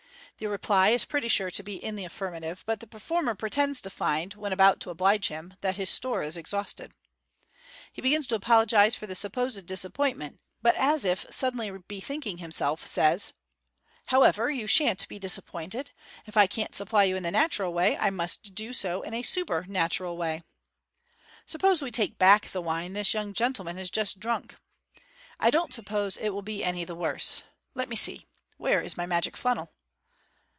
The 0.37 0.47
reply 0.49 0.89
is 0.89 1.05
pretty 1.05 1.27
sure 1.27 1.51
to 1.51 1.61
be 1.61 1.75
in 1.75 1.93
the 1.95 2.03
affirmative, 2.03 2.63
but 2.65 2.79
the 2.79 2.87
performer 2.87 3.35
pretends 3.35 3.79
to 3.81 3.91
find, 3.91 4.33
when 4.33 4.51
about 4.51 4.79
to 4.79 4.89
oblige 4.89 5.27
him, 5.27 5.53
that 5.61 5.75
his 5.75 5.91
store 5.91 6.23
is 6.23 6.35
exhausted. 6.35 6.93
He 7.93 8.01
begins 8.01 8.25
to 8.25 8.33
apologize 8.35 8.95
for 8.95 9.05
the 9.05 9.13
supposed 9.13 9.63
disappointment, 9.67 10.39
but 10.59 10.73
as 10.77 11.05
if 11.05 11.27
sud 11.31 11.53
denly 11.53 11.83
bethinking 11.87 12.39
himself, 12.39 12.87
says," 12.87 13.33
However, 14.13 14.49
you 14.49 14.65
shan't 14.65 15.07
be 15.07 15.19
disappointed. 15.19 15.91
If 16.25 16.35
I 16.35 16.47
can't 16.47 16.73
supply 16.73 17.03
you 17.03 17.15
in 17.15 17.21
the 17.21 17.29
natural 17.29 17.71
way, 17.71 17.95
I 17.95 18.09
must 18.09 18.55
do 18.55 18.73
so 18.73 19.03
in 19.03 19.13
a 19.13 19.21
super 19.21 19.65
natural 19.67 20.17
way. 20.17 20.41
Suppose 21.45 21.83
we 21.83 21.91
take 21.91 22.17
back 22.17 22.47
the 22.47 22.61
wine 22.63 22.93
this 22.93 23.13
young 23.13 23.33
gentleman 23.35 23.77
has 23.77 23.91
just 23.91 24.19
drunk. 24.19 24.55
I 25.39 25.51
don't 25.51 25.71
suppose 25.71 26.17
it 26.17 26.29
will 26.31 26.41
be 26.41 26.63
any 26.63 26.83
the 26.83 26.95
worse. 26.95 27.43
Let 27.75 27.87
me 27.89 27.95
see, 27.95 28.25
where 28.57 28.81
is 28.81 28.97
my 28.97 29.05
magic 29.05 29.37
funnel. 29.37 29.71